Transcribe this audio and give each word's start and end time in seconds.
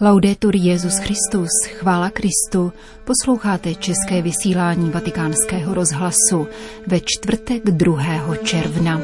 Laudetur 0.00 0.56
Jezus 0.56 0.98
Christus, 0.98 1.48
chvála 1.78 2.10
Kristu, 2.10 2.72
posloucháte 3.04 3.74
české 3.74 4.22
vysílání 4.22 4.90
Vatikánského 4.90 5.74
rozhlasu 5.74 6.46
ve 6.86 7.00
čtvrtek 7.00 7.64
2. 7.64 8.36
června. 8.44 9.00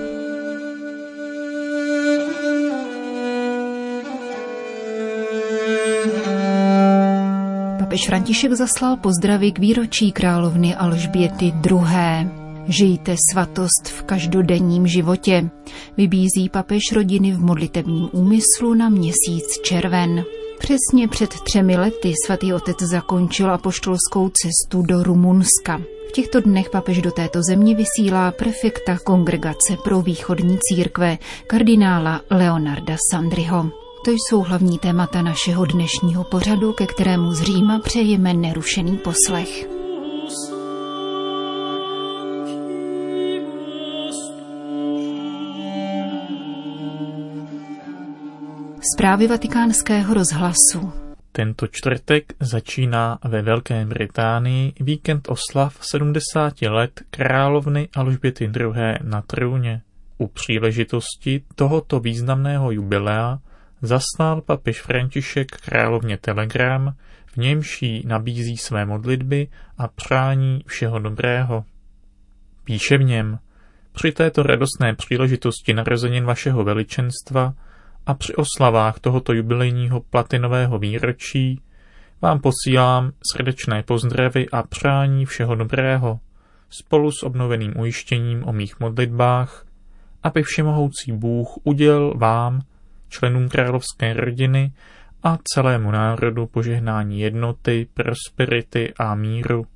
Papež 7.78 8.06
František 8.06 8.52
zaslal 8.52 8.96
pozdravy 8.96 9.52
k 9.52 9.58
výročí 9.58 10.12
královny 10.12 10.74
Alžběty 10.74 11.44
II. 11.44 12.30
Žijte 12.68 13.16
svatost 13.32 13.88
v 13.98 14.02
každodenním 14.02 14.86
životě. 14.86 15.50
Vybízí 15.96 16.48
papež 16.48 16.82
rodiny 16.92 17.32
v 17.32 17.40
modlitebním 17.40 18.08
úmyslu 18.12 18.74
na 18.74 18.88
měsíc 18.88 19.60
červen. 19.64 20.24
Přesně 20.60 21.08
před 21.08 21.30
třemi 21.40 21.76
lety 21.76 22.12
svatý 22.26 22.52
otec 22.52 22.82
zakončil 22.82 23.50
apoštolskou 23.50 24.28
cestu 24.28 24.82
do 24.82 25.02
Rumunska. 25.02 25.80
V 26.08 26.12
těchto 26.12 26.40
dnech 26.40 26.70
papež 26.70 27.02
do 27.02 27.10
této 27.10 27.42
země 27.42 27.74
vysílá 27.74 28.32
prefekta 28.32 28.98
kongregace 28.98 29.76
pro 29.84 30.02
východní 30.02 30.58
církve, 30.58 31.18
kardinála 31.46 32.20
Leonarda 32.30 32.96
Sandriho. 33.10 33.70
To 34.04 34.10
jsou 34.10 34.40
hlavní 34.40 34.78
témata 34.78 35.22
našeho 35.22 35.64
dnešního 35.64 36.24
pořadu, 36.24 36.72
ke 36.72 36.86
kterému 36.86 37.32
z 37.32 37.42
Říma 37.42 37.78
přejeme 37.78 38.34
nerušený 38.34 38.96
poslech. 38.96 39.79
Zprávy 48.96 49.26
vatikánského 49.26 50.14
rozhlasu. 50.14 50.92
Tento 51.32 51.66
čtvrtek 51.66 52.32
začíná 52.40 53.18
ve 53.24 53.42
Velké 53.42 53.84
Británii 53.84 54.72
víkend 54.80 55.28
oslav 55.28 55.78
70 55.80 56.62
let 56.62 57.00
královny 57.10 57.88
Alžběty 57.96 58.44
II. 58.44 58.72
na 59.02 59.22
trůně. 59.22 59.82
U 60.18 60.26
příležitosti 60.26 61.42
tohoto 61.54 62.00
významného 62.00 62.70
jubilea 62.70 63.38
zaslal 63.82 64.40
papež 64.40 64.82
František 64.82 65.48
královně 65.50 66.18
telegram, 66.18 66.94
v 67.26 67.36
němž 67.36 67.82
jí 67.82 68.02
nabízí 68.06 68.56
své 68.56 68.84
modlitby 68.84 69.48
a 69.78 69.88
přání 69.88 70.64
všeho 70.66 70.98
dobrého. 70.98 71.64
Píše 72.64 72.98
v 72.98 73.02
něm, 73.02 73.38
při 73.92 74.12
této 74.12 74.42
radostné 74.42 74.94
příležitosti 74.94 75.74
narozenin 75.74 76.24
vašeho 76.24 76.64
veličenstva 76.64 77.54
a 78.06 78.14
při 78.14 78.34
oslavách 78.34 79.00
tohoto 79.00 79.32
jubilejního 79.32 80.00
platinového 80.00 80.78
výročí 80.78 81.60
vám 82.22 82.40
posílám 82.40 83.12
srdečné 83.32 83.82
pozdravy 83.82 84.48
a 84.52 84.62
přání 84.62 85.26
všeho 85.26 85.54
dobrého, 85.54 86.20
spolu 86.70 87.12
s 87.12 87.22
obnoveným 87.22 87.72
ujištěním 87.80 88.48
o 88.48 88.52
mých 88.52 88.80
modlitbách, 88.80 89.66
aby 90.22 90.42
všemohoucí 90.42 91.12
Bůh 91.12 91.58
udělal 91.64 92.14
vám, 92.16 92.60
členům 93.08 93.48
královské 93.48 94.12
rodiny 94.12 94.72
a 95.22 95.38
celému 95.54 95.90
národu 95.90 96.46
požehnání 96.46 97.20
jednoty, 97.20 97.88
prosperity 97.94 98.92
a 98.98 99.14
míru. 99.14 99.66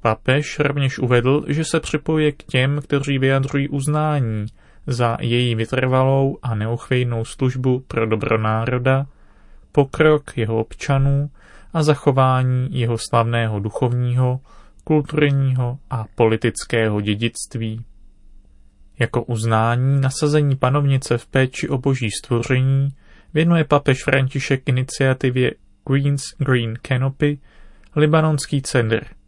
Papež 0.00 0.58
rovněž 0.58 0.98
uvedl, 0.98 1.44
že 1.48 1.64
se 1.64 1.80
připojuje 1.80 2.32
k 2.32 2.42
těm, 2.42 2.80
kteří 2.82 3.18
vyjadřují 3.18 3.68
uznání 3.68 4.46
za 4.90 5.16
její 5.20 5.54
vytrvalou 5.54 6.38
a 6.42 6.54
neochvějnou 6.54 7.24
službu 7.24 7.80
pro 7.80 8.06
dobro 8.06 8.38
národa, 8.38 9.06
pokrok 9.72 10.38
jeho 10.38 10.60
občanů 10.60 11.30
a 11.72 11.82
zachování 11.82 12.68
jeho 12.70 12.96
slavného 13.10 13.60
duchovního, 13.60 14.40
kulturního 14.84 15.78
a 15.90 16.04
politického 16.14 17.00
dědictví. 17.00 17.84
Jako 18.98 19.22
uznání 19.22 20.00
nasazení 20.00 20.56
panovnice 20.56 21.18
v 21.18 21.26
péči 21.26 21.68
o 21.68 21.78
boží 21.78 22.10
stvoření 22.10 22.88
věnuje 23.34 23.64
papež 23.64 24.04
František 24.04 24.68
iniciativě 24.68 25.50
Queen's 25.84 26.22
Green 26.38 26.74
Canopy 26.82 27.38
libanonský 27.96 28.62
center– 28.62 29.06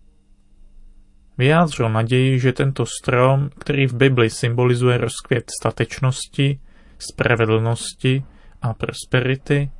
Vyjádřil 1.38 1.88
naději, 1.88 2.40
že 2.40 2.52
tento 2.52 2.86
strom, 2.86 3.50
který 3.58 3.86
v 3.86 3.94
Bibli 3.94 4.30
symbolizuje 4.30 4.98
rozkvět 4.98 5.50
statečnosti, 5.60 6.60
spravedlnosti 6.98 8.24
a 8.62 8.74
prosperity, 8.74 9.70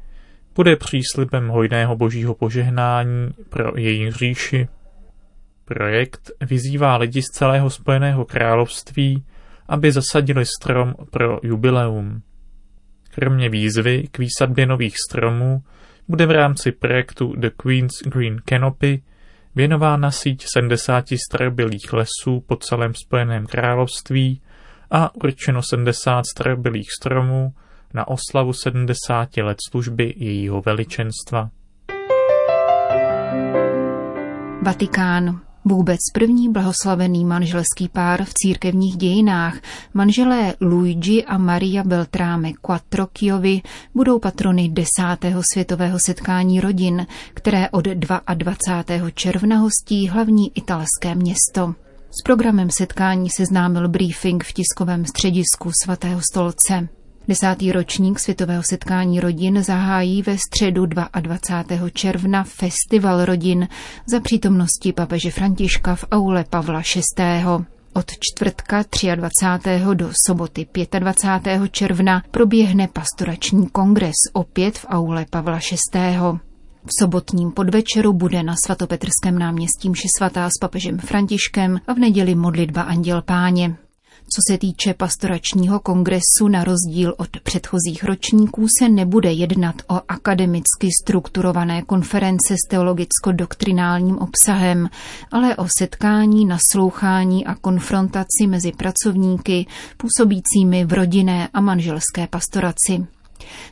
bude 0.54 0.76
příslibem 0.76 1.48
hojného 1.48 1.96
božího 1.96 2.34
požehnání 2.34 3.30
pro 3.48 3.72
její 3.76 4.10
říši. 4.10 4.68
Projekt 5.64 6.30
vyzývá 6.40 6.96
lidi 6.96 7.22
z 7.22 7.26
celého 7.26 7.70
Spojeného 7.70 8.24
království, 8.24 9.24
aby 9.68 9.92
zasadili 9.92 10.44
strom 10.60 10.94
pro 11.10 11.38
jubileum. 11.42 12.22
Kromě 13.10 13.48
výzvy 13.48 14.08
k 14.10 14.18
výsadbě 14.18 14.66
nových 14.66 14.94
stromů 15.08 15.62
bude 16.08 16.26
v 16.26 16.30
rámci 16.30 16.72
projektu 16.72 17.34
The 17.36 17.50
Queen's 17.50 18.02
Green 18.02 18.40
Canopy 18.44 19.02
věnována 19.54 20.10
síť 20.10 20.44
70 20.54 21.04
starobylých 21.30 21.92
lesů 21.92 22.40
po 22.46 22.56
celém 22.56 22.94
Spojeném 22.94 23.46
království 23.46 24.40
a 24.90 25.14
určeno 25.14 25.60
70 25.62 26.22
starobylých 26.26 26.88
stromů 27.00 27.54
na 27.94 28.08
oslavu 28.08 28.52
70 28.52 29.36
let 29.36 29.58
služby 29.70 30.14
jejího 30.16 30.62
veličenstva. 30.62 31.50
Vatikán. 34.62 35.51
Vůbec 35.64 36.00
první 36.12 36.48
blahoslavený 36.48 37.24
manželský 37.24 37.88
pár 37.88 38.24
v 38.24 38.34
církevních 38.34 38.96
dějinách, 38.96 39.54
manželé 39.94 40.54
Luigi 40.60 41.24
a 41.24 41.38
Maria 41.38 41.84
Beltráme 41.84 42.52
Quattrocchiovi, 42.52 43.62
budou 43.94 44.18
patrony 44.18 44.68
desátého 44.68 45.42
světového 45.52 45.98
setkání 46.06 46.60
rodin, 46.60 47.06
které 47.34 47.70
od 47.70 47.84
22. 47.84 49.10
června 49.10 49.56
hostí 49.56 50.08
hlavní 50.08 50.52
italské 50.54 51.14
město. 51.14 51.74
S 52.10 52.22
programem 52.24 52.70
setkání 52.70 53.30
seznámil 53.30 53.88
briefing 53.88 54.44
v 54.44 54.52
tiskovém 54.52 55.06
středisku 55.06 55.70
svatého 55.84 56.20
stolce. 56.30 56.88
Desátý 57.28 57.72
ročník 57.72 58.18
Světového 58.18 58.62
setkání 58.70 59.20
rodin 59.20 59.62
zahájí 59.62 60.22
ve 60.22 60.36
středu 60.38 60.86
22. 60.86 61.90
června 61.90 62.44
Festival 62.44 63.24
rodin 63.24 63.68
za 64.06 64.20
přítomnosti 64.20 64.92
papeže 64.92 65.30
Františka 65.30 65.94
v 65.94 66.04
aule 66.10 66.44
Pavla 66.50 66.82
VI. 67.18 67.44
Od 67.92 68.10
čtvrtka 68.20 68.84
23. 69.14 69.84
do 69.94 70.10
soboty 70.26 70.66
25. 70.98 71.72
června 71.72 72.22
proběhne 72.30 72.88
pastorační 72.88 73.66
kongres 73.66 74.16
opět 74.32 74.78
v 74.78 74.86
aule 74.88 75.26
Pavla 75.30 75.58
VI. 75.94 76.16
V 76.84 76.90
sobotním 77.00 77.50
podvečeru 77.50 78.12
bude 78.12 78.42
na 78.42 78.54
svatopetrském 78.66 79.38
náměstí 79.38 79.90
mši 79.90 80.08
svatá 80.18 80.48
s 80.48 80.60
papežem 80.60 80.98
Františkem 80.98 81.80
a 81.86 81.92
v 81.92 81.98
neděli 81.98 82.34
modlitba 82.34 82.82
Anděl 82.82 83.22
Páně. 83.22 83.76
Co 84.34 84.52
se 84.52 84.58
týče 84.58 84.94
pastoračního 84.94 85.80
kongresu, 85.80 86.48
na 86.48 86.64
rozdíl 86.64 87.14
od 87.18 87.28
předchozích 87.42 88.04
ročníků 88.04 88.66
se 88.78 88.88
nebude 88.88 89.32
jednat 89.32 89.74
o 89.88 90.00
akademicky 90.08 90.88
strukturované 91.02 91.82
konference 91.82 92.54
s 92.54 92.70
teologicko-doktrinálním 92.70 94.18
obsahem, 94.18 94.88
ale 95.32 95.56
o 95.56 95.66
setkání, 95.78 96.46
naslouchání 96.46 97.46
a 97.46 97.54
konfrontaci 97.54 98.46
mezi 98.46 98.72
pracovníky 98.72 99.66
působícími 99.96 100.84
v 100.84 100.92
rodinné 100.92 101.48
a 101.54 101.60
manželské 101.60 102.26
pastoraci. 102.26 103.06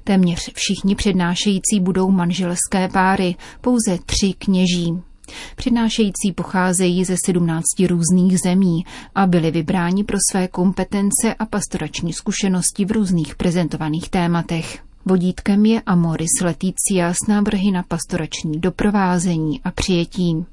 Téměř 0.05 0.51
všichni 0.55 0.95
přednášející 0.95 1.81
budou 1.81 2.11
manželské 2.11 2.89
páry, 2.89 3.37
pouze 3.61 3.99
tři 4.07 4.35
kněží. 4.39 5.10
Přednášející 5.57 6.33
pocházejí 6.35 7.05
ze 7.05 7.17
17 7.27 7.65
různých 7.89 8.39
zemí 8.39 8.85
a 9.15 9.27
byli 9.27 9.51
vybráni 9.51 10.05
pro 10.05 10.19
své 10.31 10.49
kompetence 10.49 11.35
a 11.39 11.47
pastorační 11.47 12.13
zkušenosti 12.13 12.85
v 12.85 12.91
různých 12.91 13.35
prezentovaných 13.35 14.09
tématech. 14.09 14.79
Vodítkem 15.05 15.67
je 15.67 15.81
Amoris 15.81 16.41
Leticia 16.43 17.15
s 17.15 17.27
návrhy 17.29 17.71
na 17.71 17.83
pastorační 17.83 18.61
doprovázení 18.61 19.61
a 19.65 19.71
přijetí. 19.71 20.45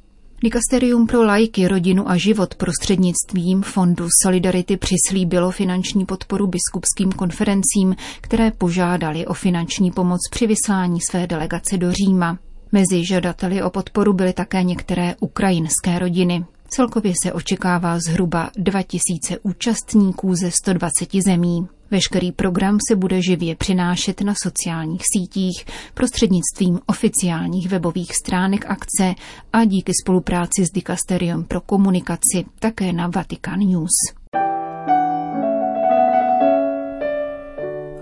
Dikasterium 0.43 1.07
pro 1.07 1.23
lajky, 1.23 1.67
rodinu 1.67 2.09
a 2.09 2.17
život 2.17 2.55
prostřednictvím 2.55 3.61
Fondu 3.61 4.07
Solidarity 4.23 4.77
přislíbilo 4.77 5.51
finanční 5.51 6.05
podporu 6.05 6.47
biskupským 6.47 7.11
konferencím, 7.11 7.95
které 8.21 8.51
požádali 8.51 9.25
o 9.25 9.33
finanční 9.33 9.91
pomoc 9.91 10.19
při 10.31 10.47
vyslání 10.47 10.99
své 11.09 11.27
delegace 11.27 11.77
do 11.77 11.91
Říma. 11.91 12.37
Mezi 12.71 13.05
žadateli 13.05 13.63
o 13.63 13.69
podporu 13.69 14.13
byly 14.13 14.33
také 14.33 14.63
některé 14.63 15.15
ukrajinské 15.19 15.99
rodiny. 15.99 16.45
Celkově 16.69 17.13
se 17.23 17.33
očekává 17.33 17.99
zhruba 17.99 18.51
2000 18.57 19.37
účastníků 19.43 20.35
ze 20.35 20.51
120 20.51 21.09
zemí. 21.25 21.67
Veškerý 21.91 22.31
program 22.31 22.77
se 22.89 22.95
bude 22.95 23.21
živě 23.21 23.55
přinášet 23.55 24.21
na 24.21 24.33
sociálních 24.43 25.01
sítích 25.13 25.65
prostřednictvím 25.93 26.79
oficiálních 26.85 27.69
webových 27.69 28.15
stránek 28.15 28.65
akce 28.65 29.15
a 29.53 29.65
díky 29.65 29.91
spolupráci 30.03 30.65
s 30.65 30.71
Dikasterium 30.71 31.43
pro 31.43 31.61
komunikaci 31.61 32.45
také 32.59 32.93
na 32.93 33.07
Vatican 33.07 33.59
News. 33.59 34.26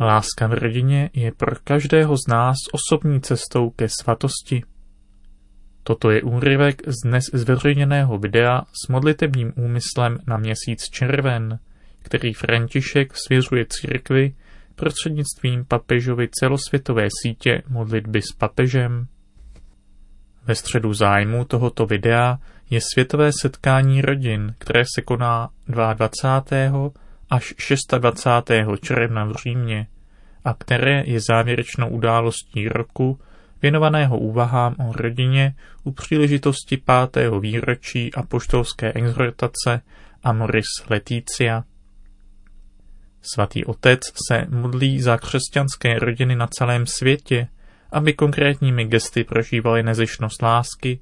Láska 0.05 0.47
v 0.47 0.53
rodině 0.53 1.09
je 1.13 1.31
pro 1.31 1.55
každého 1.63 2.17
z 2.17 2.27
nás 2.29 2.55
osobní 2.71 3.21
cestou 3.21 3.69
ke 3.69 3.87
svatosti. 4.01 4.63
Toto 5.83 6.11
je 6.11 6.21
úryvek 6.21 6.81
z 6.87 7.07
dnes 7.07 7.23
zveřejněného 7.33 8.17
videa 8.17 8.61
s 8.61 8.87
modlitebním 8.87 9.53
úmyslem 9.55 10.17
na 10.27 10.37
měsíc 10.37 10.83
červen, 10.91 11.59
který 12.01 12.33
František 12.33 13.13
svěřuje 13.15 13.65
církvi 13.69 14.35
prostřednictvím 14.75 15.65
papežovy 15.65 16.29
celosvětové 16.39 17.07
sítě 17.23 17.61
modlitby 17.67 18.21
s 18.21 18.35
papežem. 18.37 19.07
Ve 20.43 20.55
středu 20.55 20.93
zájmu 20.93 21.45
tohoto 21.45 21.85
videa 21.85 22.37
je 22.69 22.79
světové 22.93 23.31
setkání 23.41 24.01
rodin, 24.01 24.55
které 24.57 24.83
se 24.95 25.01
koná 25.01 25.49
22. 25.67 26.89
až 27.29 27.53
26. 27.99 28.81
června 28.81 29.25
v 29.25 29.33
Římě 29.43 29.87
a 30.45 30.53
které 30.53 31.03
je 31.05 31.19
závěrečnou 31.19 31.89
událostí 31.89 32.67
roku 32.67 33.19
věnovaného 33.61 34.17
úvahám 34.17 34.75
o 34.89 34.93
rodině 34.93 35.55
u 35.83 35.91
příležitosti 35.91 36.77
pátého 36.77 37.39
výročí 37.39 38.13
apoštolské 38.13 38.93
exhortace 38.93 39.81
Amoris 40.23 40.65
Leticia. 40.89 41.63
Svatý 43.21 43.65
otec 43.65 44.01
se 44.27 44.45
modlí 44.49 45.01
za 45.01 45.17
křesťanské 45.17 45.99
rodiny 45.99 46.35
na 46.35 46.47
celém 46.47 46.85
světě, 46.85 47.47
aby 47.91 48.13
konkrétními 48.13 48.85
gesty 48.85 49.23
prožívali 49.23 49.83
nezišnost 49.83 50.41
lásky 50.41 50.99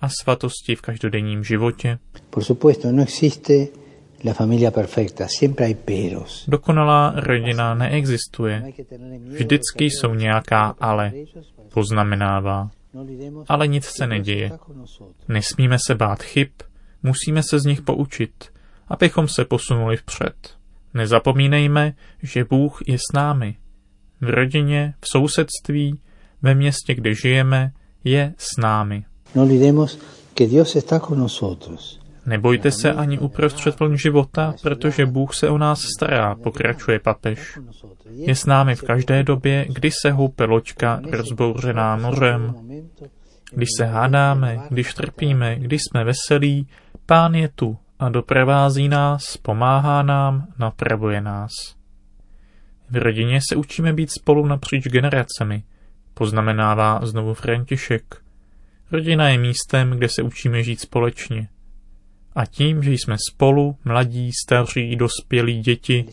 a 0.00 0.08
svatosti 0.08 0.76
v 0.76 0.80
každodenním 0.80 1.44
životě. 1.44 1.98
Por 2.30 2.44
supuesto, 2.44 2.92
no 2.92 3.02
existe 3.02 3.83
la 4.24 4.34
familia 4.34 4.70
perfecta, 4.70 5.28
siempre 5.28 5.64
hay 5.64 5.74
peros. 5.74 6.44
Dokonalá 6.48 7.12
rodina 7.16 7.74
neexistuje. 7.74 8.72
Vždycky 9.26 9.84
jsou 9.84 10.14
nějaká 10.14 10.74
ale, 10.80 11.12
poznamenává. 11.74 12.70
Ale 13.48 13.68
nic 13.68 13.84
se 13.84 14.06
neděje. 14.06 14.50
Nesmíme 15.28 15.76
se 15.86 15.94
bát 15.94 16.22
chyb, 16.22 16.48
musíme 17.02 17.42
se 17.42 17.58
z 17.58 17.64
nich 17.64 17.82
poučit, 17.82 18.44
abychom 18.88 19.28
se 19.28 19.44
posunuli 19.44 19.96
vpřed. 19.96 20.56
Nezapomínejme, 20.94 21.94
že 22.22 22.44
Bůh 22.44 22.82
je 22.86 22.98
s 22.98 23.12
námi. 23.14 23.56
V 24.20 24.30
rodině, 24.30 24.94
v 25.00 25.08
sousedství, 25.08 26.00
ve 26.42 26.54
městě, 26.54 26.94
kde 26.94 27.14
žijeme, 27.14 27.72
je 28.04 28.34
s 28.38 28.56
námi. 28.56 29.04
No 29.34 29.46
Nebojte 32.26 32.70
se 32.70 32.92
ani 32.92 33.18
uprostřed 33.18 33.80
vln 33.80 33.96
života, 33.96 34.54
protože 34.62 35.06
Bůh 35.06 35.34
se 35.34 35.48
o 35.48 35.58
nás 35.58 35.80
stará, 35.96 36.34
pokračuje 36.34 36.98
papež. 36.98 37.58
Je 38.10 38.34
s 38.34 38.46
námi 38.46 38.74
v 38.74 38.82
každé 38.82 39.22
době, 39.22 39.66
kdy 39.68 39.90
se 39.90 40.10
houpe 40.10 40.44
loďka 40.44 41.00
rozbouřená 41.10 41.96
mořem. 41.96 42.54
Když 43.52 43.68
se 43.76 43.84
hádáme, 43.84 44.60
když 44.70 44.94
trpíme, 44.94 45.56
když 45.56 45.80
jsme 45.82 46.04
veselí, 46.04 46.68
Pán 47.06 47.34
je 47.34 47.48
tu 47.48 47.76
a 47.98 48.08
doprovází 48.08 48.88
nás, 48.88 49.36
pomáhá 49.36 50.02
nám, 50.02 50.46
napravuje 50.58 51.20
nás. 51.20 51.50
V 52.90 52.96
rodině 52.96 53.40
se 53.48 53.56
učíme 53.56 53.92
být 53.92 54.10
spolu 54.10 54.46
napříč 54.46 54.84
generacemi, 54.84 55.62
poznamenává 56.14 57.00
znovu 57.02 57.34
František. 57.34 58.22
Rodina 58.92 59.28
je 59.28 59.38
místem, 59.38 59.90
kde 59.90 60.08
se 60.08 60.22
učíme 60.22 60.62
žít 60.62 60.80
společně. 60.80 61.48
A 62.34 62.46
tím, 62.46 62.82
že 62.82 62.92
jsme 62.92 63.16
spolu, 63.30 63.76
mladí, 63.84 64.30
staří, 64.44 64.96
dospělí, 64.96 65.60
děti, 65.60 66.04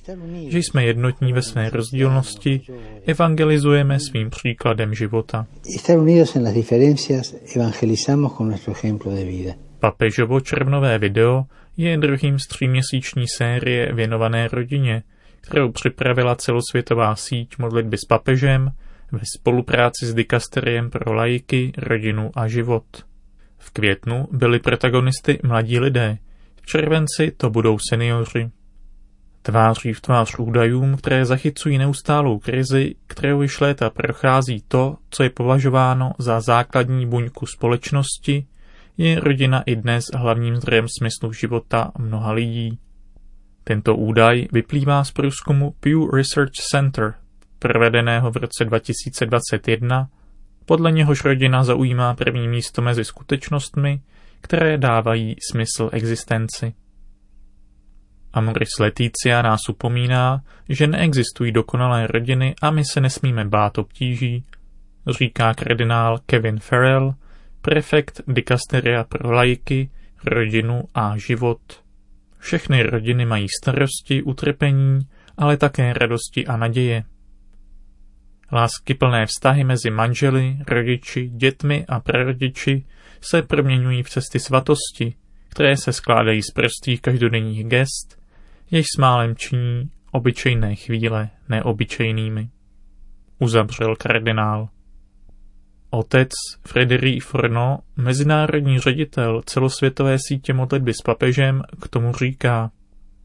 že 0.47 0.59
jsme 0.59 0.85
jednotní 0.85 1.33
ve 1.33 1.41
své 1.41 1.69
rozdílnosti, 1.69 2.61
evangelizujeme 3.05 3.99
svým 3.99 4.29
příkladem 4.29 4.93
života. 4.93 5.47
Papežovo 9.79 10.39
červnové 10.39 10.97
video 10.99 11.43
je 11.77 11.97
druhým 11.97 12.39
z 12.39 12.47
tříměsíční 12.47 13.25
série 13.37 13.93
věnované 13.93 14.47
rodině, 14.47 15.03
kterou 15.41 15.71
připravila 15.71 16.35
celosvětová 16.35 17.15
síť 17.15 17.57
modlitby 17.57 17.97
s 17.97 18.05
papežem 18.05 18.71
ve 19.11 19.21
spolupráci 19.37 20.05
s 20.05 20.13
Dikasteriem 20.13 20.89
pro 20.89 21.13
lajky, 21.13 21.71
rodinu 21.77 22.31
a 22.33 22.47
život. 22.47 22.83
V 23.61 23.71
květnu 23.71 24.27
byli 24.31 24.59
protagonisty 24.59 25.39
mladí 25.43 25.79
lidé, 25.79 26.17
v 26.61 26.65
červenci 26.65 27.31
to 27.37 27.49
budou 27.49 27.77
seniori. 27.89 28.49
Tváří 29.41 29.93
v 29.93 30.01
tvář 30.01 30.35
údajům, 30.39 30.97
které 30.97 31.25
zachycují 31.25 31.77
neustálou 31.77 32.39
krizi, 32.39 32.95
kterou 33.07 33.41
již 33.41 33.59
léta 33.59 33.89
prochází 33.89 34.63
to, 34.67 34.95
co 35.09 35.23
je 35.23 35.29
považováno 35.29 36.11
za 36.19 36.41
základní 36.41 37.07
buňku 37.07 37.45
společnosti, 37.45 38.45
je 38.97 39.19
rodina 39.19 39.61
i 39.61 39.75
dnes 39.75 40.05
hlavním 40.15 40.55
zdrojem 40.55 40.85
smyslu 40.99 41.33
života 41.33 41.91
mnoha 41.97 42.31
lidí. 42.31 42.79
Tento 43.63 43.95
údaj 43.95 44.47
vyplývá 44.51 45.03
z 45.03 45.11
průzkumu 45.11 45.73
Pew 45.79 46.09
Research 46.13 46.51
Center, 46.71 47.13
provedeného 47.59 48.31
v 48.31 48.35
roce 48.37 48.65
2021, 48.65 50.09
podle 50.65 50.91
něhož 50.91 51.23
rodina 51.23 51.63
zaujímá 51.63 52.13
první 52.13 52.47
místo 52.47 52.81
mezi 52.81 53.05
skutečnostmi, 53.05 54.01
které 54.41 54.77
dávají 54.77 55.35
smysl 55.51 55.89
existenci. 55.93 56.73
Amoris 58.33 58.69
Leticia 58.79 59.41
nás 59.41 59.59
upomíná, 59.69 60.41
že 60.69 60.87
neexistují 60.87 61.51
dokonalé 61.51 62.07
rodiny 62.07 62.55
a 62.61 62.71
my 62.71 62.85
se 62.85 63.01
nesmíme 63.01 63.45
bát 63.45 63.77
obtíží, 63.77 64.45
říká 65.07 65.53
kardinál 65.53 66.19
Kevin 66.25 66.59
Farrell, 66.59 67.13
prefekt 67.61 68.21
dikasteria 68.27 69.03
pro 69.03 69.31
lajky, 69.31 69.89
rodinu 70.25 70.83
a 70.93 71.17
život. 71.17 71.59
Všechny 72.37 72.83
rodiny 72.83 73.25
mají 73.25 73.47
starosti, 73.61 74.23
utrpení, 74.23 74.99
ale 75.37 75.57
také 75.57 75.93
radosti 75.93 76.47
a 76.47 76.57
naděje. 76.57 77.03
Lásky 78.53 78.93
plné 78.93 79.25
vztahy 79.25 79.63
mezi 79.63 79.89
manželi, 79.89 80.57
rodiči, 80.67 81.29
dětmi 81.29 81.85
a 81.89 81.99
prarodiči 81.99 82.85
se 83.21 83.41
proměňují 83.41 84.03
v 84.03 84.09
cesty 84.09 84.39
svatosti, 84.39 85.15
které 85.49 85.77
se 85.77 85.93
skládají 85.93 86.43
z 86.43 86.51
prostých 86.51 87.01
každodenních 87.01 87.63
gest, 87.63 88.21
jež 88.71 88.85
smálem 88.95 89.35
činí 89.35 89.89
obyčejné 90.11 90.75
chvíle 90.75 91.29
neobyčejnými. 91.49 92.49
Uzavřel 93.39 93.95
kardinál. 93.95 94.69
Otec 95.89 96.29
Frédéric 96.67 97.23
Forno, 97.23 97.79
mezinárodní 97.97 98.79
ředitel 98.79 99.41
celosvětové 99.45 100.17
sítě 100.27 100.53
modlitby 100.53 100.93
s 100.93 101.01
papežem, 101.05 101.61
k 101.81 101.87
tomu 101.87 102.13
říká. 102.13 102.71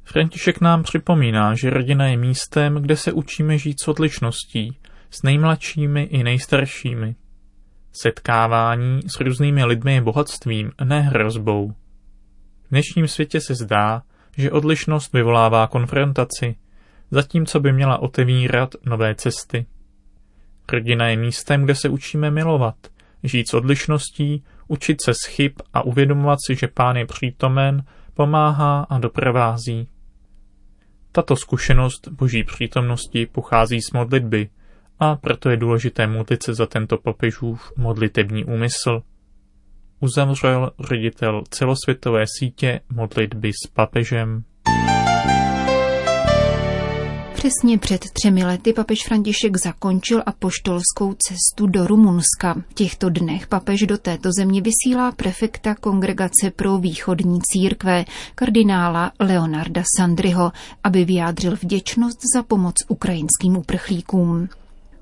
František 0.05 0.61
nám 0.61 0.83
připomíná, 0.83 1.55
že 1.55 1.71
rodina 1.71 2.07
je 2.07 2.17
místem, 2.17 2.75
kde 2.75 2.97
se 2.97 3.13
učíme 3.13 3.59
žít 3.59 3.81
s 3.83 3.89
odlišností, 3.89 4.79
s 5.11 5.23
nejmladšími 5.23 6.03
i 6.03 6.23
nejstaršími. 6.23 7.17
Setkávání 7.93 9.01
s 9.07 9.21
různými 9.21 9.65
lidmi 9.65 9.95
je 9.95 10.01
bohatstvím, 10.01 10.73
ne 10.85 11.01
hrozbou. 11.01 11.71
V 12.63 12.71
dnešním 12.71 13.09
světě 13.09 13.41
se 13.41 13.55
zdá, 13.55 14.03
že 14.37 14.51
odlišnost 14.51 15.13
vyvolává 15.13 15.67
konfrontaci, 15.67 16.57
zatímco 17.11 17.61
by 17.61 17.73
měla 17.73 17.99
otevírat 17.99 18.75
nové 18.85 19.15
cesty. 19.15 19.67
Rodina 20.73 21.09
je 21.09 21.17
místem, 21.17 21.65
kde 21.65 21.75
se 21.75 21.89
učíme 21.89 22.31
milovat, 22.31 22.75
žít 23.23 23.51
s 23.51 23.55
odlišností, 23.55 24.45
učit 24.69 25.03
se 25.05 25.15
z 25.15 25.27
chyb 25.27 25.53
a 25.73 25.83
uvědomovat 25.83 26.39
si, 26.47 26.55
že 26.55 26.69
pán 26.69 26.97
je 26.97 27.07
přítomen, 27.07 27.85
pomáhá 28.15 28.83
a 28.83 28.99
doprovází. 28.99 29.89
Tato 31.13 31.37
zkušenost 31.37 32.09
boží 32.09 32.45
přítomnosti 32.45 33.27
pochází 33.27 33.81
z 33.83 33.93
modlitby 33.93 34.49
a 34.99 35.17
proto 35.17 35.51
je 35.51 35.57
důležité 35.57 36.07
modlit 36.07 36.43
se 36.43 36.55
za 36.55 36.67
tento 36.67 36.99
papežův 36.99 37.73
modlitební 37.77 38.45
úmysl. 38.45 39.03
Uzavřel 40.01 40.71
ředitel 40.89 41.43
celosvětové 41.51 42.25
sítě 42.39 42.81
modlitby 42.93 43.51
s 43.53 43.67
papežem. 43.67 44.45
Přesně 47.35 47.79
před 47.79 48.01
třemi 48.13 48.45
lety 48.45 48.73
papež 48.73 48.99
František 49.07 49.57
zakončil 49.57 50.23
apoštolskou 50.27 51.15
cestu 51.15 51.67
do 51.67 51.87
Rumunska. 51.87 52.55
V 52.69 52.75
těchto 52.75 53.11
dnech 53.11 53.47
papež 53.47 53.83
do 53.83 53.99
této 53.99 54.29
země 54.39 54.63
vysílá 54.63 55.13
prefekta 55.13 55.75
Kongregace 55.75 56.51
pro 56.51 56.79
východní 56.79 57.39
církve, 57.43 58.05
kardinála 58.35 59.13
Leonarda 59.21 59.83
Sandryho, 59.97 60.53
aby 60.85 61.05
vyjádřil 61.05 61.57
vděčnost 61.63 62.19
za 62.35 62.43
pomoc 62.43 62.75
ukrajinským 62.89 63.57
uprchlíkům 63.57 64.49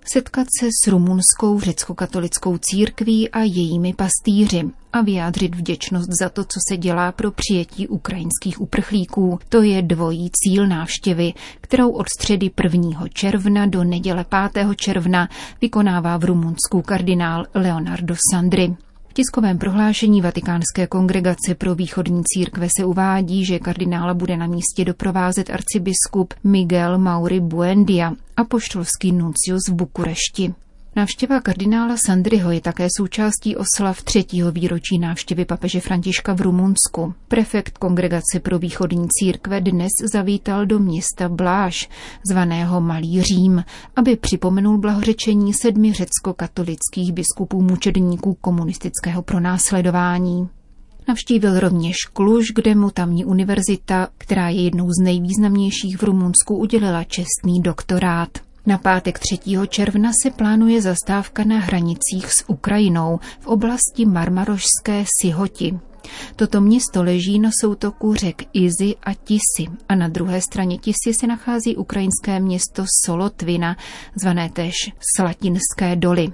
setkat 0.05 0.47
se 0.61 0.69
s 0.85 0.89
rumunskou 0.89 1.61
řecko-katolickou 1.61 2.59
církví 2.59 3.31
a 3.31 3.41
jejími 3.41 3.95
pastýři 3.95 4.71
a 4.93 5.01
vyjádřit 5.01 5.55
vděčnost 5.55 6.09
za 6.21 6.29
to, 6.29 6.45
co 6.45 6.61
se 6.69 6.77
dělá 6.77 7.13
pro 7.13 7.31
přijetí 7.31 7.89
ukrajinských 7.89 8.61
uprchlíků. 8.61 9.39
To 9.49 9.63
je 9.63 9.83
dvojí 9.83 10.31
cíl 10.33 10.67
návštěvy, 10.67 11.33
kterou 11.61 11.91
od 11.91 12.07
středy 12.09 12.51
1. 12.65 13.09
června 13.13 13.67
do 13.67 13.85
neděle 13.85 14.25
5. 14.53 14.67
června 14.77 15.29
vykonává 15.61 16.17
v 16.17 16.25
Rumunsku 16.25 16.83
kardinál 16.83 17.47
Leonardo 17.55 18.15
Sandri 18.31 18.77
tiskovém 19.15 19.59
prohlášení 19.59 20.23
Vatikánské 20.23 20.87
kongregace 20.87 21.55
pro 21.59 21.75
východní 21.75 22.23
církve 22.25 22.69
se 22.79 22.85
uvádí, 22.85 23.45
že 23.45 23.59
kardinála 23.59 24.15
bude 24.15 24.37
na 24.37 24.47
místě 24.47 24.85
doprovázet 24.85 25.51
arcibiskup 25.51 26.35
Miguel 26.45 26.99
Mauri 26.99 27.41
Buendia, 27.41 28.13
poštolský 28.49 29.13
nuncius 29.13 29.69
v 29.69 29.75
Bukurešti. 29.75 30.55
Návštěva 30.97 31.41
kardinála 31.41 31.97
Sandryho 32.07 32.51
je 32.51 32.61
také 32.61 32.89
součástí 32.97 33.57
oslav 33.57 34.03
třetího 34.03 34.53
výročí 34.53 34.99
návštěvy 34.99 35.45
papeže 35.45 35.81
Františka 35.81 36.35
v 36.35 36.41
Rumunsku. 36.41 37.15
Prefekt 37.29 37.79
Kongregace 37.79 38.41
pro 38.43 38.59
východní 38.59 39.09
církve 39.09 39.61
dnes 39.61 39.91
zavítal 40.13 40.67
do 40.67 40.79
města 40.79 41.29
Bláš, 41.29 41.89
zvaného 42.31 42.81
Malý 42.81 43.23
Řím, 43.23 43.65
aby 43.97 44.17
připomenul 44.17 44.79
blahořečení 44.79 45.55
sedmi 45.55 45.93
řecko-katolických 45.93 47.13
biskupů 47.13 47.63
mučedníků 47.63 48.35
komunistického 48.41 49.23
pronásledování. 49.23 50.49
Navštívil 51.09 51.61
rovněž 51.61 51.97
Kluž, 52.13 52.47
kde 52.55 52.75
mu 52.75 52.91
tamní 52.91 53.25
univerzita, 53.25 54.09
která 54.19 54.49
je 54.49 54.65
jednou 54.65 54.91
z 54.91 55.03
nejvýznamnějších 55.03 55.99
v 55.99 56.03
Rumunsku, 56.03 56.57
udělila 56.57 57.05
čestný 57.05 57.63
doktorát. 57.63 58.44
Na 58.67 58.79
pátek 58.79 59.19
3. 59.19 59.39
června 59.69 60.11
se 60.23 60.31
plánuje 60.31 60.83
zastávka 60.83 61.45
na 61.45 61.59
hranicích 61.59 62.33
s 62.33 62.45
Ukrajinou 62.49 63.19
v 63.41 63.47
oblasti 63.47 64.07
Marmarošské 64.07 65.05
Sihoti. 65.21 65.79
Toto 66.37 66.61
město 66.61 67.03
leží 67.03 67.39
na 67.39 67.51
soutoku 67.61 68.15
řek 68.15 68.43
Izy 68.53 68.95
a 69.03 69.15
Tisy 69.15 69.71
a 69.89 69.95
na 69.95 70.09
druhé 70.09 70.41
straně 70.41 70.79
Tisy 70.79 71.15
se 71.15 71.27
nachází 71.27 71.77
ukrajinské 71.77 72.41
město 72.41 72.85
Solotvina, 73.05 73.77
zvané 74.15 74.51
též 74.51 74.75
Slatinské 75.17 75.97
doly. 75.97 76.33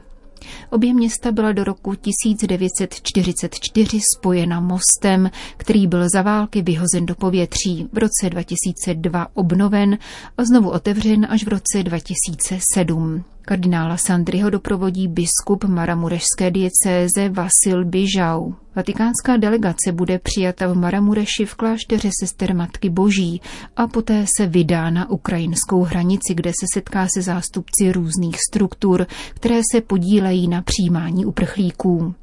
Obě 0.70 0.94
města 0.94 1.32
byla 1.32 1.52
do 1.52 1.64
roku 1.64 1.94
1944 1.94 4.00
spojena 4.16 4.60
mostem, 4.60 5.30
který 5.56 5.86
byl 5.86 6.06
za 6.14 6.22
války 6.22 6.62
vyhozen 6.62 7.06
do 7.06 7.14
povětří, 7.14 7.88
v 7.92 7.98
roce 7.98 8.30
2002 8.30 9.26
obnoven 9.34 9.98
a 10.38 10.44
znovu 10.44 10.70
otevřen 10.70 11.26
až 11.30 11.44
v 11.44 11.48
roce 11.48 11.82
2007. 11.82 13.24
Kardinála 13.42 13.96
Sandryho 13.96 14.50
doprovodí 14.50 15.08
biskup 15.08 15.64
Maramurešské 15.64 16.50
diecéze 16.50 17.28
Vasil 17.28 17.84
Bižau. 17.84 18.54
Vatikánská 18.76 19.36
delegace 19.36 19.92
bude 19.92 20.18
přijata 20.18 20.66
v 20.66 20.76
Maramureši 20.76 21.44
v 21.44 21.54
klášteře 21.54 22.10
sester 22.20 22.54
Matky 22.54 22.90
Boží 22.90 23.40
a 23.76 23.86
poté 23.86 24.24
se 24.36 24.46
vydá 24.46 24.90
na 24.90 25.10
ukrajinskou 25.10 25.82
hranici, 25.82 26.34
kde 26.34 26.50
se 26.50 26.66
setká 26.74 27.08
se 27.14 27.22
zástupci 27.22 27.92
různých 27.92 28.36
struktur, 28.50 29.06
které 29.34 29.60
se 29.72 29.80
podílejí 29.80 30.48
na 30.48 30.62
přijímání 30.62 31.26
uprchlíků. 31.26 32.14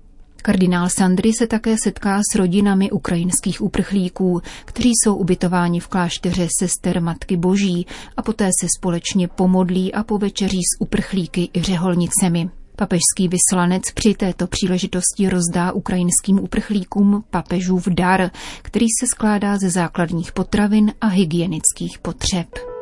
Kardinál 0.41 0.89
Sandry 0.89 1.33
se 1.33 1.47
také 1.47 1.75
setká 1.83 2.21
s 2.31 2.35
rodinami 2.35 2.91
ukrajinských 2.91 3.61
uprchlíků, 3.61 4.41
kteří 4.65 4.89
jsou 4.89 5.15
ubytováni 5.15 5.79
v 5.79 5.87
klášteře 5.87 6.47
sester 6.59 7.01
Matky 7.01 7.37
Boží 7.37 7.87
a 8.17 8.21
poté 8.21 8.49
se 8.61 8.67
společně 8.77 9.27
pomodlí 9.27 9.93
a 9.93 10.03
povečeří 10.03 10.59
s 10.59 10.81
uprchlíky 10.81 11.49
i 11.53 11.61
řeholnicemi. 11.61 12.49
Papežský 12.75 13.27
vyslanec 13.27 13.83
při 13.93 14.13
této 14.13 14.47
příležitosti 14.47 15.29
rozdá 15.29 15.71
ukrajinským 15.71 16.39
uprchlíkům 16.39 17.23
papežův 17.29 17.87
dar, 17.87 18.31
který 18.61 18.85
se 18.99 19.07
skládá 19.07 19.57
ze 19.57 19.69
základních 19.69 20.31
potravin 20.31 20.93
a 21.01 21.07
hygienických 21.07 21.99
potřeb. 21.99 22.76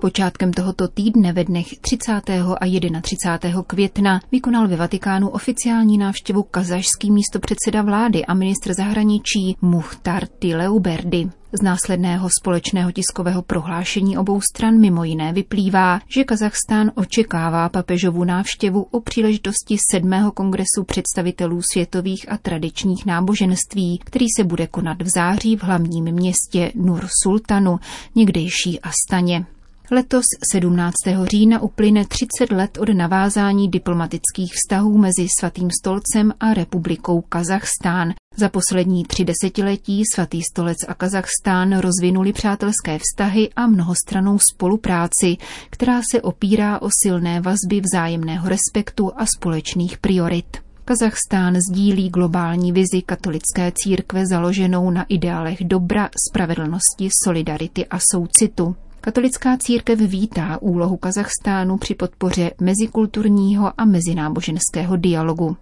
Počátkem 0.00 0.52
tohoto 0.52 0.88
týdne 0.88 1.32
ve 1.32 1.44
dnech 1.44 1.66
30. 1.80 2.12
a 2.60 3.00
31. 3.00 3.62
května 3.66 4.20
vykonal 4.32 4.68
ve 4.68 4.76
Vatikánu 4.76 5.28
oficiální 5.28 5.98
návštěvu 5.98 6.42
kazašský 6.42 7.10
místopředseda 7.10 7.82
vlády 7.82 8.24
a 8.24 8.34
ministr 8.34 8.74
zahraničí 8.74 9.56
Muhtar 9.62 10.26
Tileuberdy. 10.26 11.28
Z 11.52 11.62
následného 11.62 12.28
společného 12.40 12.92
tiskového 12.92 13.42
prohlášení 13.42 14.18
obou 14.18 14.40
stran 14.40 14.80
mimo 14.80 15.04
jiné 15.04 15.32
vyplývá, 15.32 16.00
že 16.08 16.24
Kazachstán 16.24 16.92
očekává 16.94 17.68
papežovu 17.68 18.24
návštěvu 18.24 18.82
o 18.82 19.00
příležitosti 19.00 19.76
sedmého 19.90 20.32
kongresu 20.32 20.84
představitelů 20.86 21.60
světových 21.72 22.32
a 22.32 22.36
tradičních 22.36 23.06
náboženství, 23.06 24.00
který 24.04 24.26
se 24.36 24.44
bude 24.44 24.66
konat 24.66 25.02
v 25.02 25.08
září 25.08 25.56
v 25.56 25.62
hlavním 25.62 26.04
městě 26.04 26.72
Nur 26.74 27.06
Sultanu, 27.22 27.78
někdejší 28.14 28.80
Astaně. 28.80 29.46
Letos 29.90 30.24
17. 30.52 30.94
října 31.24 31.62
uplyne 31.62 32.04
30 32.04 32.54
let 32.54 32.78
od 32.78 32.88
navázání 32.88 33.68
diplomatických 33.70 34.52
vztahů 34.54 34.98
mezi 34.98 35.26
Svatým 35.40 35.68
stolcem 35.80 36.32
a 36.40 36.54
republikou 36.54 37.20
Kazachstán. 37.20 38.14
Za 38.36 38.48
poslední 38.48 39.04
tři 39.04 39.24
desetiletí 39.24 40.02
Svatý 40.14 40.42
stolec 40.42 40.78
a 40.88 40.94
Kazachstán 40.94 41.78
rozvinuli 41.78 42.32
přátelské 42.32 42.98
vztahy 42.98 43.50
a 43.56 43.66
mnohostranou 43.66 44.38
spolupráci, 44.54 45.36
která 45.70 46.00
se 46.10 46.22
opírá 46.22 46.82
o 46.82 46.88
silné 47.02 47.40
vazby 47.40 47.80
vzájemného 47.80 48.48
respektu 48.48 49.12
a 49.16 49.26
společných 49.36 49.98
priorit. 49.98 50.56
Kazachstán 50.84 51.56
sdílí 51.70 52.10
globální 52.10 52.72
vizi 52.72 53.02
katolické 53.06 53.72
církve 53.74 54.26
založenou 54.26 54.90
na 54.90 55.04
ideálech 55.08 55.64
dobra, 55.64 56.10
spravedlnosti, 56.30 57.08
solidarity 57.24 57.86
a 57.86 57.98
soucitu. 58.12 58.76
Katolická 59.00 59.56
církev 59.56 59.98
vítá 59.98 60.58
úlohu 60.62 60.96
Kazachstánu 60.96 61.78
při 61.78 61.94
podpoře 61.94 62.50
mezikulturního 62.60 63.72
a 63.80 63.84
mezináboženského 63.84 64.96
dialogu. 64.96 65.56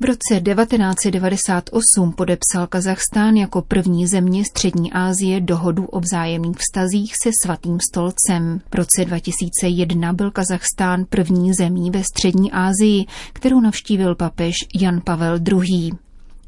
V 0.00 0.04
roce 0.04 0.40
1998 0.40 2.12
podepsal 2.12 2.66
Kazachstán 2.66 3.36
jako 3.36 3.62
první 3.62 4.06
země 4.06 4.44
Střední 4.44 4.92
Asie 4.92 5.40
dohodu 5.40 5.84
o 5.84 6.00
vzájemných 6.00 6.56
vztazích 6.58 7.12
se 7.22 7.30
svatým 7.44 7.78
stolcem. 7.90 8.60
V 8.70 8.74
roce 8.74 9.04
2001 9.04 10.12
byl 10.12 10.30
Kazachstán 10.30 11.04
první 11.08 11.54
zemí 11.54 11.90
ve 11.90 12.04
Střední 12.04 12.52
Asii, 12.52 13.06
kterou 13.32 13.60
navštívil 13.60 14.14
papež 14.14 14.54
Jan 14.80 15.00
Pavel 15.04 15.38
II. 15.52 15.90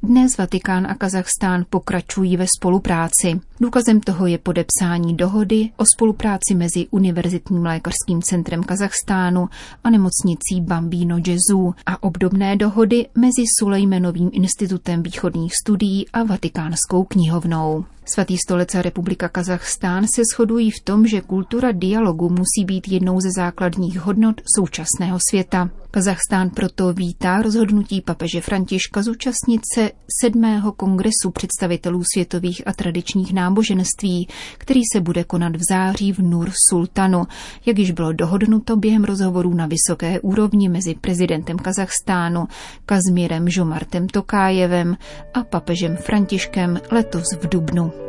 Dnes 0.05 0.39
Vatikán 0.39 0.87
a 0.87 0.95
Kazachstán 0.95 1.65
pokračují 1.71 2.37
ve 2.37 2.47
spolupráci. 2.59 3.41
Důkazem 3.61 4.01
toho 4.01 4.27
je 4.27 4.39
podepsání 4.39 5.17
dohody 5.17 5.71
o 5.77 5.85
spolupráci 5.85 6.55
mezi 6.55 6.87
Univerzitním 6.91 7.65
lékařským 7.65 8.23
centrem 8.23 8.63
Kazachstánu 8.63 9.49
a 9.85 9.91
nemocnicí 9.91 10.61
Bambino 10.61 11.17
Jezu 11.27 11.75
a 11.87 12.03
obdobné 12.03 12.57
dohody 12.57 13.07
mezi 13.15 13.43
Sulejmenovým 13.59 14.31
institutem 14.33 15.03
východních 15.03 15.53
studií 15.63 16.09
a 16.09 16.23
Vatikánskou 16.23 17.05
knihovnou. 17.05 17.85
Svatý 18.05 18.39
stolec 18.39 18.75
a 18.75 18.83
republika 18.83 19.29
Kazachstán 19.29 20.07
se 20.15 20.23
shodují 20.35 20.71
v 20.71 20.81
tom, 20.81 21.07
že 21.07 21.21
kultura 21.21 21.73
dialogu 21.73 22.29
musí 22.29 22.65
být 22.65 22.89
jednou 22.89 23.21
ze 23.21 23.31
základních 23.37 24.01
hodnot 24.01 24.41
současného 24.57 25.19
světa. 25.31 25.71
Kazachstán 25.91 26.51
proto 26.51 26.93
vítá 26.93 27.43
rozhodnutí 27.43 28.01
papeže 28.01 28.41
Františka 28.41 29.03
zúčastnit 29.03 29.61
se 29.75 29.91
sedmého 30.23 30.73
kongresu 30.73 31.31
představitelů 31.33 32.03
světových 32.15 32.63
a 32.67 32.73
tradičních 32.73 33.33
náboženství, 33.33 34.29
který 34.59 34.81
se 34.93 35.01
bude 35.01 35.25
konat 35.25 35.57
v 35.57 35.61
září 35.71 36.13
v 36.13 36.19
Nur 36.19 36.51
Sultanu, 36.69 37.25
jak 37.67 37.79
již 37.79 37.91
bylo 37.91 38.13
dohodnuto 38.13 38.77
během 38.77 39.05
rozhovorů 39.05 39.55
na 39.55 39.67
vysoké 39.67 40.21
úrovni 40.21 40.69
mezi 40.69 40.95
prezidentem 40.95 41.59
Kazachstánu 41.59 42.45
Kazmírem 42.87 43.49
Žomartem 43.49 44.09
Tokájevem 44.09 44.97
a 45.35 45.45
papežem 45.45 45.97
Františkem 45.97 46.81
letos 46.91 47.27
v 47.41 47.49
Dubnu. 47.49 48.02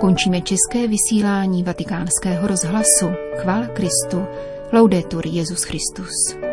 Končíme 0.00 0.40
české 0.40 0.88
vysílání 0.88 1.62
vatikánského 1.62 2.46
rozhlasu. 2.46 3.06
Chvála 3.36 3.66
Kristu. 3.66 4.26
Laudetur 4.72 5.26
Jezus 5.26 5.62
Christus. 5.62 6.49